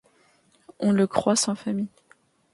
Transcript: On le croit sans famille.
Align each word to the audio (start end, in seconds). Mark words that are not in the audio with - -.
On 0.79 0.91
le 0.93 1.05
croit 1.05 1.35
sans 1.35 1.53
famille. 1.53 1.91